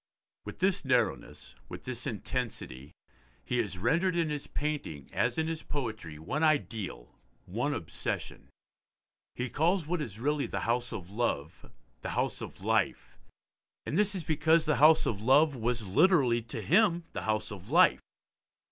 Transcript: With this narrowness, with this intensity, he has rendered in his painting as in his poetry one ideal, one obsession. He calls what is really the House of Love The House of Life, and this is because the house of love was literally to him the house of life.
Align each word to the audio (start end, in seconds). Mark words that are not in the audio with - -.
With 0.45 0.57
this 0.61 0.83
narrowness, 0.83 1.53
with 1.69 1.83
this 1.83 2.07
intensity, 2.07 2.91
he 3.45 3.59
has 3.59 3.77
rendered 3.77 4.15
in 4.15 4.31
his 4.31 4.47
painting 4.47 5.07
as 5.13 5.37
in 5.37 5.45
his 5.47 5.61
poetry 5.61 6.17
one 6.17 6.41
ideal, 6.41 7.19
one 7.45 7.75
obsession. 7.75 8.49
He 9.35 9.47
calls 9.47 9.85
what 9.85 10.01
is 10.01 10.19
really 10.19 10.47
the 10.47 10.61
House 10.61 10.91
of 10.91 11.11
Love 11.11 11.69
The 12.01 12.09
House 12.17 12.41
of 12.41 12.63
Life, 12.63 13.19
and 13.85 13.95
this 13.95 14.15
is 14.15 14.23
because 14.23 14.65
the 14.65 14.77
house 14.77 15.05
of 15.05 15.21
love 15.21 15.55
was 15.55 15.85
literally 15.85 16.41
to 16.41 16.63
him 16.63 17.03
the 17.11 17.21
house 17.29 17.51
of 17.51 17.69
life. 17.69 18.01